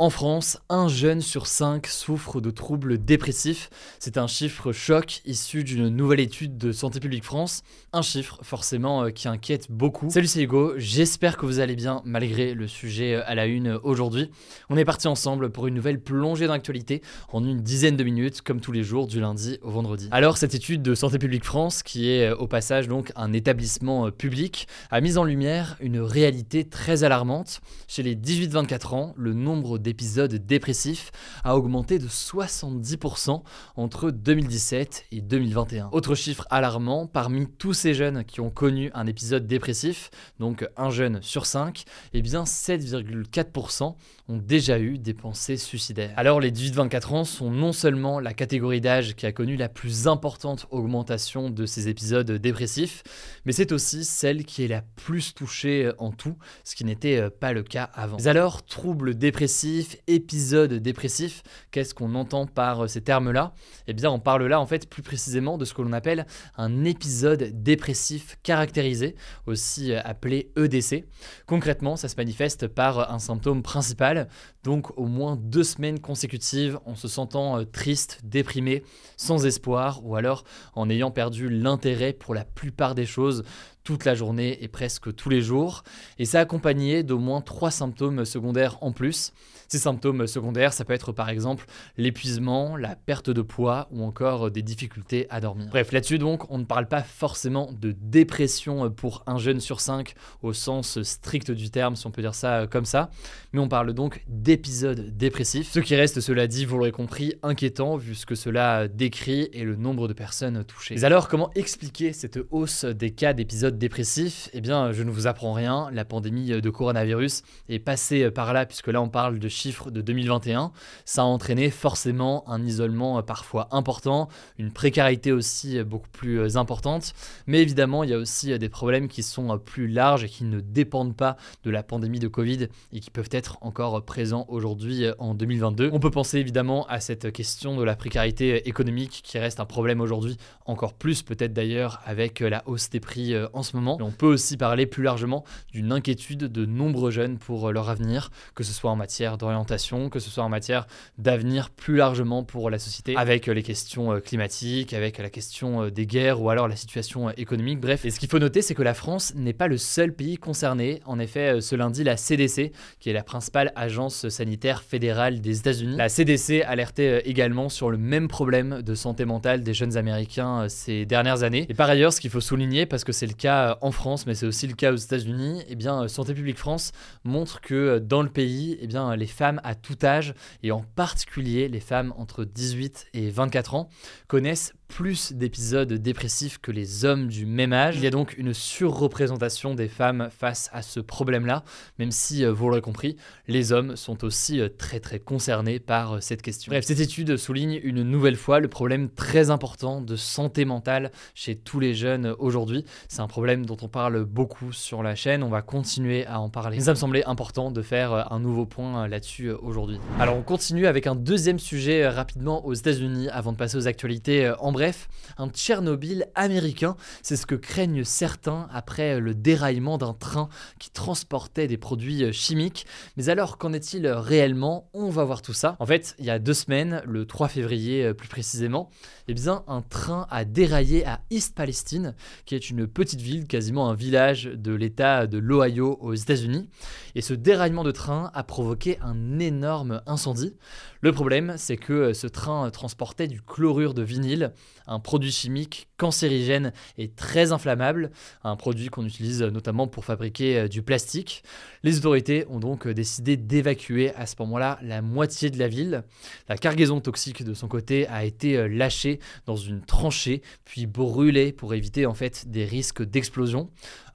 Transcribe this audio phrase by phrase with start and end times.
[0.00, 3.68] En France, un jeune sur cinq souffre de troubles dépressifs.
[3.98, 7.64] C'est un chiffre choc issu d'une nouvelle étude de Santé publique France.
[7.92, 10.08] Un chiffre forcément euh, qui inquiète beaucoup.
[10.08, 13.70] Salut c'est Hugo, j'espère que vous allez bien malgré le sujet euh, à la une
[13.70, 14.30] euh, aujourd'hui.
[14.70, 18.40] On est parti ensemble pour une nouvelle plongée dans l'actualité en une dizaine de minutes
[18.42, 20.08] comme tous les jours du lundi au vendredi.
[20.12, 24.68] Alors cette étude de Santé publique France, qui est au passage donc un établissement public,
[24.92, 27.60] a mis en lumière une réalité très alarmante.
[27.88, 31.10] Chez les 18-24 ans, le nombre épisode dépressif
[31.44, 33.42] a augmenté de 70%
[33.76, 35.88] entre 2017 et 2021.
[35.92, 40.90] Autre chiffre alarmant, parmi tous ces jeunes qui ont connu un épisode dépressif, donc un
[40.90, 43.94] jeune sur 5, eh bien 7,4%
[44.30, 46.12] ont déjà eu des pensées suicidaires.
[46.16, 50.06] Alors les 18-24 ans sont non seulement la catégorie d'âge qui a connu la plus
[50.06, 53.02] importante augmentation de ces épisodes dépressifs,
[53.44, 57.52] mais c'est aussi celle qui est la plus touchée en tout, ce qui n'était pas
[57.52, 58.18] le cas avant.
[58.18, 61.42] Mais alors, troubles dépressifs, épisode dépressif.
[61.70, 63.52] Qu'est-ce qu'on entend par euh, ces termes-là?
[63.86, 66.26] Eh bien, on parle là en fait plus précisément de ce que l'on appelle
[66.56, 69.14] un épisode dépressif caractérisé,
[69.46, 71.04] aussi euh, appelé EDC.
[71.46, 74.28] Concrètement, ça se manifeste par un symptôme principal,
[74.64, 78.82] donc au moins deux semaines consécutives en se sentant euh, triste, déprimé,
[79.16, 80.44] sans espoir, ou alors
[80.74, 83.44] en ayant perdu l'intérêt pour la plupart des choses,
[83.88, 85.82] toute la journée et presque tous les jours.
[86.18, 89.32] Et ça accompagné d'au moins trois symptômes secondaires en plus.
[89.66, 91.64] Ces symptômes secondaires, ça peut être par exemple
[91.96, 95.68] l'épuisement, la perte de poids ou encore des difficultés à dormir.
[95.70, 100.14] Bref, là-dessus donc, on ne parle pas forcément de dépression pour un jeune sur cinq
[100.42, 103.08] au sens strict du terme, si on peut dire ça comme ça,
[103.54, 105.70] mais on parle donc d'épisodes dépressifs.
[105.70, 109.64] Ce qui reste, cela dit, vous l'aurez compris, inquiétant vu ce que cela décrit et
[109.64, 110.94] le nombre de personnes touchées.
[110.94, 115.26] Mais alors, comment expliquer cette hausse des cas d'épisodes dépressif, eh bien, je ne vous
[115.26, 115.88] apprends rien.
[115.92, 120.00] La pandémie de coronavirus est passée par là, puisque là, on parle de chiffres de
[120.00, 120.72] 2021.
[121.04, 124.28] Ça a entraîné forcément un isolement parfois important,
[124.58, 127.14] une précarité aussi beaucoup plus importante.
[127.46, 130.60] Mais évidemment, il y a aussi des problèmes qui sont plus larges et qui ne
[130.60, 135.34] dépendent pas de la pandémie de Covid et qui peuvent être encore présents aujourd'hui en
[135.34, 135.90] 2022.
[135.92, 140.00] On peut penser évidemment à cette question de la précarité économique qui reste un problème
[140.00, 143.98] aujourd'hui, encore plus peut-être d'ailleurs avec la hausse des prix en moment.
[144.00, 148.30] on peut aussi parler plus largement d'une inquiétude de nombreux jeunes pour euh, leur avenir,
[148.54, 150.86] que ce soit en matière d'orientation, que ce soit en matière
[151.18, 155.88] d'avenir plus largement pour la société, avec euh, les questions euh, climatiques, avec la question
[155.88, 157.80] des guerres ou alors la situation économique.
[157.80, 160.36] Bref, et ce qu'il faut noter, c'est que la France n'est pas le seul pays
[160.36, 161.00] concerné.
[161.06, 165.96] En effet, ce lundi, la CDC, qui est la principale agence sanitaire fédérale des États-Unis,
[165.96, 171.06] la CDC alertait également sur le même problème de santé mentale des jeunes Américains ces
[171.06, 171.66] dernières années.
[171.68, 174.26] Et par ailleurs, ce qu'il faut souligner, parce que c'est le cas euh, en France,
[174.26, 176.92] mais c'est aussi le cas aux États-Unis, eh bien, euh, Santé publique France
[177.24, 180.82] montre que euh, dans le pays, eh bien, les femmes à tout âge, et en
[180.82, 183.88] particulier les femmes entre 18 et 24 ans,
[184.26, 187.96] connaissent plus d'épisodes dépressifs que les hommes du même âge.
[187.96, 191.62] Il y a donc une surreprésentation des femmes face à ce problème-là,
[191.98, 193.16] même si, euh, vous l'aurez compris,
[193.46, 196.70] les hommes sont aussi euh, très très concernés par euh, cette question.
[196.70, 201.54] Bref, cette étude souligne une nouvelle fois le problème très important de santé mentale chez
[201.54, 202.84] tous les jeunes aujourd'hui.
[203.08, 206.48] C'est un problème dont on parle beaucoup sur la chaîne, on va continuer à en
[206.48, 206.80] parler.
[206.80, 210.00] ça me semblait important de faire un nouveau point là-dessus aujourd'hui.
[210.18, 214.50] Alors on continue avec un deuxième sujet rapidement aux États-Unis avant de passer aux actualités
[214.58, 215.08] en bref,
[215.38, 216.94] un Tchernobyl américain,
[217.24, 220.48] c'est ce que craignent certains après le déraillement d'un train
[220.78, 222.86] qui transportait des produits chimiques.
[223.16, 224.88] Mais alors, qu'en est-il réellement?
[224.94, 225.74] On va voir tout ça.
[225.80, 228.88] En fait, il y a deux semaines, le 3 février euh, plus précisément,
[229.26, 232.14] eh bien, un train a déraillé à East Palestine,
[232.44, 236.70] qui est une petite ville, quasiment un village de l'État de l'Ohio aux États-Unis.
[237.16, 240.54] Et ce déraillement de train a provoqué un énorme incendie.
[241.00, 244.52] Le problème, c'est que ce train transportait du chlorure de vinyle,
[244.88, 248.10] un produit chimique cancérigène et très inflammable,
[248.42, 251.42] un produit qu'on utilise notamment pour fabriquer euh, du plastique.
[251.82, 256.02] Les autorités ont donc euh, décidé d'évacuer à ce moment-là la moitié de la ville.
[256.48, 261.52] La cargaison toxique de son côté a été euh, lâchée dans une tranchée puis brûlée
[261.52, 263.70] pour éviter en fait des risques d'explosion.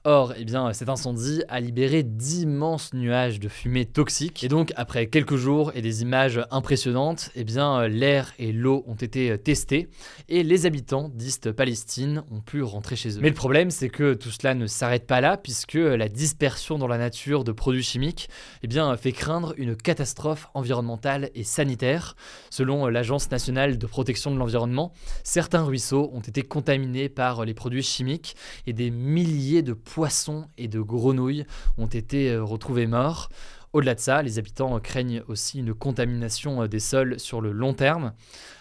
[0.06, 4.44] Or, eh bien, cet incendie a libéré d'immenses nuages de fumée toxique.
[4.44, 8.96] Et donc, après quelques jours et des images impressionnantes, eh bien, l'air et l'eau ont
[8.96, 9.88] été testés
[10.28, 13.20] et les habitants d'East Palestine ont pu rentrer chez eux.
[13.22, 16.86] Mais le problème, c'est que tout cela ne s'arrête pas là, puisque la dispersion dans
[16.86, 18.28] la nature de produits chimiques
[18.62, 22.14] eh bien, fait craindre une catastrophe environnementale et sanitaire.
[22.50, 24.92] Selon l'Agence nationale de protection de l'environnement,
[25.22, 28.36] certains ruisseaux ont été contaminés par les produits chimiques
[28.66, 31.46] et des milliers de poissons et de grenouilles
[31.78, 33.28] ont été euh, retrouvés morts.
[33.74, 37.74] Au-delà de ça, les habitants craignent aussi une contamination euh, des sols sur le long
[37.74, 38.12] terme.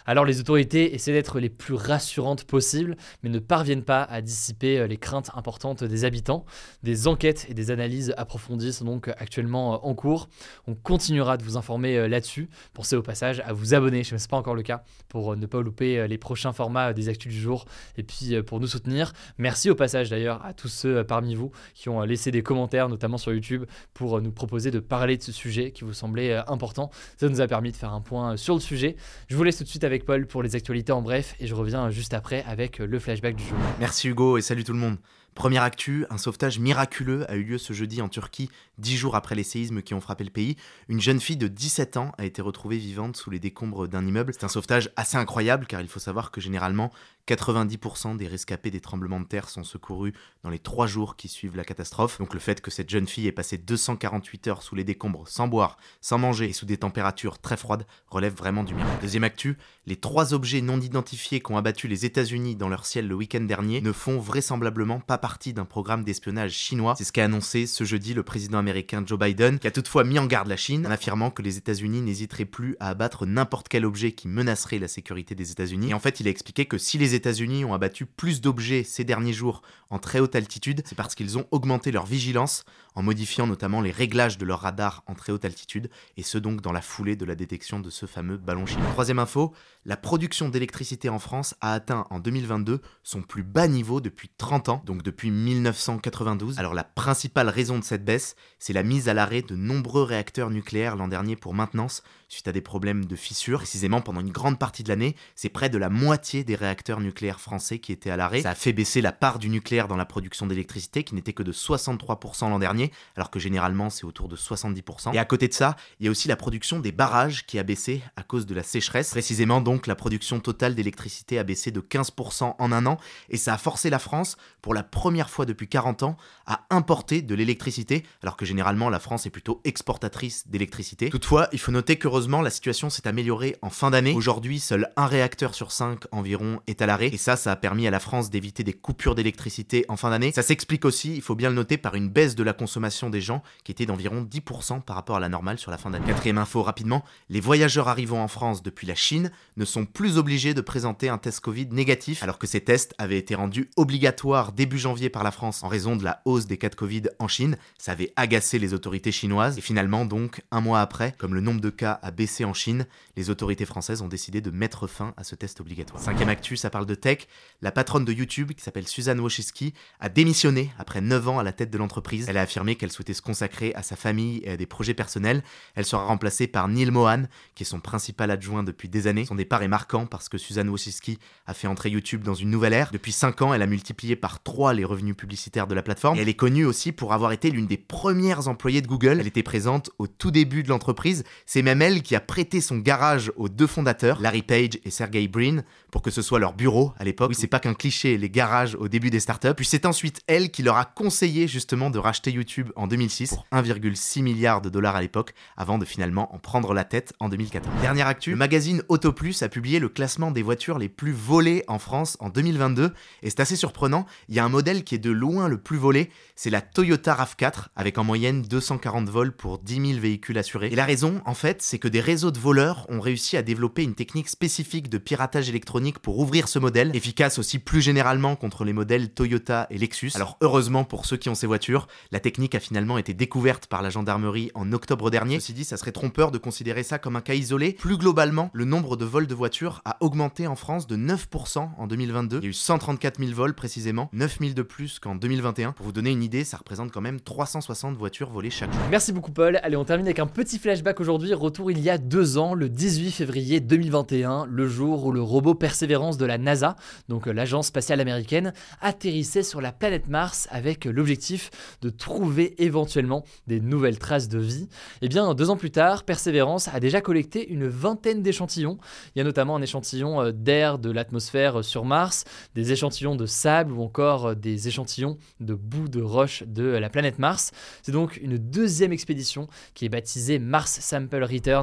[0.08, 4.80] Alors les autorités essaient d'être les plus rassurantes possibles, mais ne parviennent pas à dissiper
[4.80, 6.46] euh, les craintes importantes des habitants.
[6.82, 10.30] Des enquêtes et des analyses approfondies sont donc actuellement euh, en cours.
[10.66, 12.50] On continuera de vous informer là-dessus.
[12.74, 15.46] Pensez au passage à vous abonner, je ne sais pas encore le cas, pour ne
[15.46, 17.66] pas louper les prochains formats des actus du jour
[17.98, 19.14] et puis pour nous soutenir.
[19.38, 23.20] Merci au passage d'ailleurs à tous ceux parmi vous qui ont laissé des commentaires, notamment
[23.20, 26.90] sur YouTube, pour nous proposer de parler de ce sujet qui vous semblait important.
[27.18, 28.96] Ça nous a permis de faire un point sur le sujet.
[29.28, 31.56] Je vous laisse tout de suite avec Paul pour les actualités en bref et je
[31.56, 33.58] reviens juste après avec le flashback du jour.
[33.80, 34.98] Merci Hugo et salut tout le monde.
[35.36, 39.34] Première actu, un sauvetage miraculeux a eu lieu ce jeudi en Turquie, dix jours après
[39.34, 40.58] les séismes qui ont frappé le pays.
[40.90, 44.34] Une jeune fille de 17 ans a été retrouvée vivante sous les décombres d'un immeuble.
[44.34, 46.92] C'est un sauvetage assez incroyable car il faut savoir que généralement
[47.28, 50.14] 90% des rescapés des tremblements de terre sont secourus
[50.44, 52.20] dans les trois jours qui suivent la catastrophe.
[52.20, 55.48] Donc le fait que cette jeune fille ait passé 248 heures sous les décombres sans
[55.48, 59.02] boire, sans manger et sous des températures très froides relève vraiment du miracle.
[59.02, 59.58] Deuxième actu,
[59.88, 63.82] les trois objets non identifiés qu'ont abattu les États-Unis dans leur ciel le week-end dernier
[63.82, 66.96] ne font vraisemblablement pas partie d'un programme d'espionnage chinois.
[66.98, 70.20] C'est ce qu'a annoncé ce jeudi le président américain Joe Biden, qui a toutefois mis
[70.20, 73.86] en garde la Chine en affirmant que les États-Unis n'hésiteraient plus à abattre n'importe quel
[73.86, 75.92] objet qui menacerait la sécurité des États-Unis.
[75.92, 79.06] Et en fait, il a expliqué que si les États-Unis ont abattu plus d'objets ces
[79.06, 82.66] derniers jours en très haute altitude, c'est parce qu'ils ont augmenté leur vigilance
[82.96, 86.62] en modifiant notamment les réglages de leur radar en très haute altitude, et ce donc
[86.62, 88.90] dans la foulée de la détection de ce fameux ballon chinois.
[88.92, 89.54] Troisième info,
[89.86, 94.70] la production d'électricité en France a atteint en 2022 son plus bas niveau depuis 30
[94.70, 96.60] ans, donc 1992.
[96.60, 100.50] Alors la principale raison de cette baisse, c'est la mise à l'arrêt de nombreux réacteurs
[100.50, 103.60] nucléaires l'an dernier pour maintenance suite à des problèmes de fissures.
[103.60, 107.40] Précisément pendant une grande partie de l'année, c'est près de la moitié des réacteurs nucléaires
[107.40, 108.42] français qui étaient à l'arrêt.
[108.42, 111.44] Ça a fait baisser la part du nucléaire dans la production d'électricité qui n'était que
[111.44, 115.14] de 63% l'an dernier, alors que généralement c'est autour de 70%.
[115.14, 117.64] Et à côté de ça, il y a aussi la production des barrages qui a
[117.64, 119.12] baissé à cause de la sécheresse.
[119.12, 122.98] Précisément donc la production totale d'électricité a baissé de 15% en un an
[123.30, 127.22] et ça a forcé la France, pour la première fois depuis 40 ans, à importer
[127.22, 131.10] de l'électricité, alors que généralement la France est plutôt exportatrice d'électricité.
[131.10, 134.14] Toutefois, il faut noter qu'heureusement la situation s'est améliorée en fin d'année.
[134.14, 137.86] Aujourd'hui, seul un réacteur sur 5 environ est à l'arrêt et ça, ça a permis
[137.86, 140.32] à la France d'éviter des coupures d'électricité en fin d'année.
[140.32, 143.20] Ça s'explique aussi, il faut bien le noter, par une baisse de la consommation des
[143.20, 146.06] gens qui était d'environ 10% par rapport à la normale sur la fin d'année.
[146.06, 150.54] Quatrième info rapidement, les voyageurs arrivant en France depuis la Chine ne sont plus obligés
[150.54, 154.80] de présenter un test Covid négatif alors que ces tests avaient été rendus obligatoires début
[154.80, 157.58] janvier par la France en raison de la hausse des cas de Covid en Chine.
[157.78, 161.60] Ça avait agacé les autorités chinoises et finalement donc un mois après, comme le nombre
[161.60, 162.88] de cas a baissé en Chine,
[163.18, 166.02] les autorités françaises ont décidé de mettre fin à ce test obligatoire.
[166.02, 167.28] Cinquième actu, ça parle de tech.
[167.62, 171.52] La patronne de YouTube, qui s'appelle Suzanne Wojcicki, a démissionné après 9 ans à la
[171.52, 172.28] tête de l'entreprise.
[172.30, 175.44] Elle a affirmé qu'elle souhaitait se consacrer à sa famille et à des projets personnels.
[175.76, 177.24] Elle sera remplacée par Neil Mohan,
[177.56, 179.26] qui est son principal adjoint depuis des années.
[179.26, 182.74] Son départ est marquant parce que Suzanne Wojcicki a fait entrer YouTube dans une nouvelle
[182.74, 182.90] ère.
[182.92, 186.18] Depuis 5 ans, elle a multiplié par 3 les revenus publicitaires de la plateforme.
[186.18, 189.20] Et elle est connue aussi pour avoir été l'une des premières employées de Google.
[189.20, 191.24] Elle était présente au tout début de l'entreprise.
[191.46, 195.28] C'est même elle qui a prêté son garage aux deux fondateurs, Larry Page et Sergey
[195.28, 197.30] Brin, pour que ce soit leur bureau à l'époque.
[197.30, 199.54] Oui, c'est pas qu'un cliché, les garages au début des startups.
[199.56, 203.46] Puis c'est ensuite elle qui leur a conseillé justement de racheter YouTube en 2006 pour
[203.52, 207.74] 1,6 milliard de dollars à l'époque, avant de finalement en prendre la tête en 2014.
[207.82, 211.80] Dernière actu, le magazine Autoplus a publié le classement des voitures les plus volées en
[211.80, 215.12] France en 2022, et c'est assez surprenant, il y a un modèle qui est de
[215.12, 219.88] loin le plus volé, c'est la Toyota RAV4, avec en moyenne 240 vols pour 10
[219.92, 220.70] 000 véhicules assurés.
[220.72, 223.84] Et la raison, en fait, c'est que des réseaux de voleurs ont réussi à développer
[223.84, 228.64] une technique spécifique de piratage électronique pour ouvrir ce modèle, efficace aussi plus généralement contre
[228.64, 230.12] les modèles Toyota et Lexus.
[230.16, 233.82] Alors heureusement pour ceux qui ont ces voitures, la technique a finalement été découverte par
[233.82, 235.40] la gendarmerie en octobre dernier.
[235.40, 237.74] Ceci dit, ça serait trompeur de considérer ça comme un cas isolé.
[237.74, 241.88] Plus globalement, le nombre de vols de voitures a augmenté en France de 9% en
[241.88, 242.38] 2022.
[242.38, 245.74] Il y a eu 134 000 vols précisément, 9 000 de plus qu'en 2021.
[245.74, 248.82] Pour vous donner une idée, ça représente quand même 360 voitures volées chaque jour.
[248.90, 249.60] Merci beaucoup Paul.
[249.64, 251.34] Allez, on termine avec un petit flashback aujourd'hui.
[251.34, 255.56] Retour il y a deux ans, le 18 février 2021, le jour où le robot
[255.56, 256.76] Persévérance de la NASA,
[257.10, 261.50] donc euh, l'agence spatiale américaine, atterrissait sur la planète Mars avec l'objectif
[261.82, 264.68] de trouver éventuellement des nouvelles traces de vie.
[265.02, 268.78] Et eh bien, deux ans plus tard, Persévérance a déjà collecté une vingtaine d'échantillons.
[269.16, 273.16] Il y a notamment un échantillon euh, d'air de l'atmosphère euh, sur Mars, des échantillons
[273.16, 277.52] de sable ou encore des échantillons de boue de roche de la planète Mars.
[277.82, 281.63] C'est donc une deuxième expédition qui est baptisée Mars Sample Return